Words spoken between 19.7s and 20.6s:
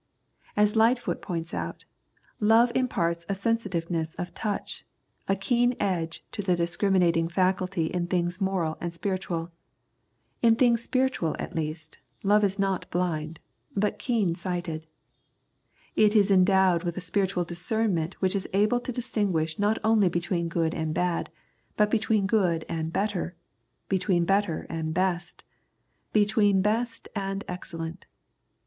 only between